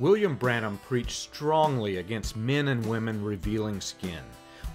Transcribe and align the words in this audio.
William 0.00 0.34
Branham 0.34 0.80
preached 0.88 1.10
strongly 1.10 1.98
against 1.98 2.34
men 2.34 2.68
and 2.68 2.86
women 2.86 3.22
revealing 3.22 3.82
skin, 3.82 4.22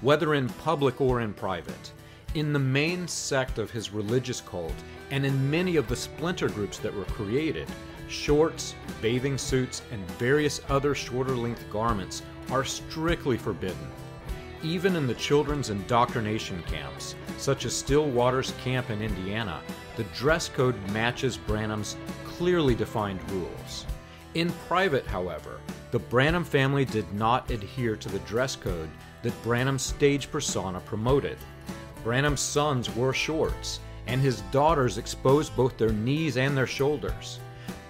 whether 0.02 0.36
in 0.36 0.48
public 0.48 1.02
or 1.02 1.20
in 1.22 1.34
private. 1.34 1.92
In 2.36 2.54
the 2.54 2.60
main 2.60 3.08
sect 3.08 3.58
of 3.58 3.72
his 3.72 3.90
religious 3.90 4.40
cult, 4.40 4.76
and 5.10 5.26
in 5.26 5.50
many 5.50 5.78
of 5.78 5.88
the 5.88 5.96
splinter 5.96 6.48
groups 6.48 6.78
that 6.78 6.94
were 6.94 7.06
created, 7.06 7.68
shorts, 8.08 8.76
bathing 9.02 9.36
suits, 9.40 9.82
and 9.92 10.12
various 10.12 10.62
other 10.70 10.94
shorter 10.94 11.36
length 11.36 11.66
garments 11.72 12.22
are 12.52 12.64
strictly 12.64 13.36
forbidden. 13.36 13.90
Even 14.62 14.96
in 14.96 15.08
the 15.08 15.16
children's 15.16 15.72
indoctrination 15.72 16.62
camps, 16.68 17.16
such 17.40 17.66
as 17.66 17.76
Stillwater's 17.76 18.54
camp 18.64 18.92
in 18.92 19.02
Indiana, 19.02 19.60
the 19.98 20.04
dress 20.16 20.50
code 20.50 20.76
matches 20.92 21.36
Branham's 21.36 21.98
clearly 22.26 22.76
defined 22.76 23.20
rules. 23.32 23.88
In 24.36 24.52
private, 24.68 25.08
however, 25.08 25.62
the 25.92 26.00
Branham 26.00 26.44
family 26.44 26.84
did 26.84 27.12
not 27.14 27.50
adhere 27.50 27.96
to 27.96 28.10
the 28.10 28.20
dress 28.20 28.58
code 28.58 28.90
that 29.24 29.44
Branham's 29.44 29.84
stage 29.84 30.30
persona 30.30 30.82
promoted. 30.82 31.38
Branham's 32.04 32.42
sons 32.42 32.90
wore 32.90 33.14
shorts, 33.14 33.80
and 34.08 34.20
his 34.20 34.42
daughters 34.52 34.98
exposed 34.98 35.56
both 35.56 35.78
their 35.78 35.94
knees 35.94 36.36
and 36.36 36.56
their 36.56 36.68
shoulders. 36.68 37.40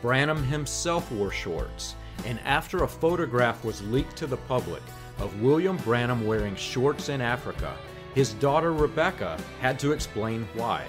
Branham 0.03 0.43
himself 0.43 1.11
wore 1.11 1.31
shorts, 1.31 1.95
and 2.25 2.39
after 2.45 2.83
a 2.83 2.87
photograph 2.87 3.65
was 3.65 3.81
leaked 3.87 4.15
to 4.17 4.27
the 4.27 4.37
public 4.37 4.83
of 5.17 5.41
William 5.41 5.77
Branham 5.77 6.27
wearing 6.27 6.55
shorts 6.55 7.09
in 7.09 7.21
Africa, 7.21 7.75
his 8.13 8.33
daughter 8.33 8.71
Rebecca 8.71 9.39
had 9.61 9.79
to 9.79 9.93
explain 9.93 10.47
why. 10.53 10.85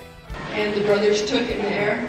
And 0.51 0.75
the 0.75 0.85
brothers 0.85 1.25
took 1.27 1.45
him 1.45 1.63
there 1.63 2.07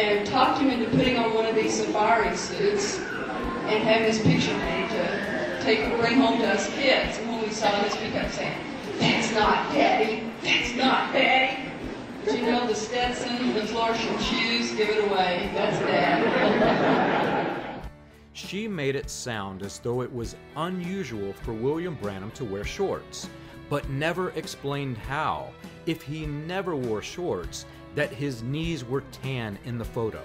and 0.00 0.26
talked 0.26 0.60
him 0.60 0.70
into 0.70 0.90
putting 0.96 1.16
on 1.16 1.34
one 1.34 1.46
of 1.46 1.54
these 1.54 1.74
safari 1.74 2.36
suits 2.36 2.98
and 2.98 3.82
having 3.82 4.06
his 4.06 4.18
picture 4.20 4.56
made 4.58 4.88
to 4.90 5.62
take 5.62 5.80
and 5.80 5.98
bring 6.00 6.16
home 6.16 6.38
to 6.38 6.48
us 6.48 6.68
kids. 6.74 7.18
And 7.18 7.28
when 7.28 7.42
we 7.42 7.50
saw 7.50 7.70
this, 7.82 7.94
we 8.00 8.10
kept 8.10 8.34
saying, 8.34 8.58
That's 8.98 9.32
not 9.32 9.72
Daddy! 9.72 10.30
That's 10.42 10.74
not 10.74 11.12
Daddy! 11.12 11.70
But 12.24 12.38
you 12.38 12.42
know, 12.42 12.66
the 12.66 12.74
Stetson, 12.74 13.54
the 13.54 13.60
Florsheim 13.60 14.20
shoes, 14.20 14.72
give 14.72 14.88
it 14.88 15.04
away. 15.04 15.50
That's 15.54 15.78
Dad. 15.80 17.56
She 18.32 18.66
made 18.66 18.96
it 18.96 19.10
sound 19.10 19.62
as 19.62 19.80
though 19.80 20.00
it 20.00 20.12
was 20.12 20.34
unusual 20.56 21.32
for 21.32 21.52
William 21.52 21.94
Branham 21.96 22.30
to 22.32 22.44
wear 22.44 22.64
shorts, 22.64 23.28
but 23.68 23.90
never 23.90 24.30
explained 24.30 24.96
how, 24.96 25.50
if 25.86 26.00
he 26.00 26.26
never 26.26 26.74
wore 26.74 27.02
shorts, 27.02 27.66
that 27.94 28.12
his 28.12 28.42
knees 28.42 28.84
were 28.84 29.02
tan 29.10 29.58
in 29.64 29.78
the 29.78 29.84
photo. 29.84 30.22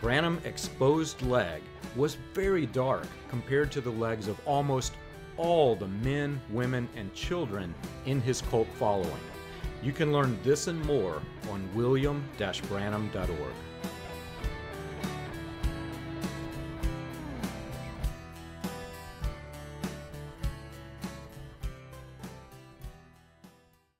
Branham's 0.00 0.44
exposed 0.44 1.22
leg 1.22 1.62
was 1.96 2.16
very 2.34 2.66
dark 2.66 3.06
compared 3.28 3.70
to 3.72 3.80
the 3.80 3.90
legs 3.90 4.28
of 4.28 4.40
almost 4.46 4.94
all 5.36 5.74
the 5.76 5.88
men, 5.88 6.40
women, 6.50 6.88
and 6.96 7.12
children 7.14 7.74
in 8.06 8.20
his 8.20 8.42
cult 8.42 8.68
following. 8.78 9.10
You 9.82 9.92
can 9.92 10.12
learn 10.12 10.38
this 10.42 10.66
and 10.66 10.84
more 10.84 11.22
on 11.50 11.68
william-branham.org. 11.74 13.69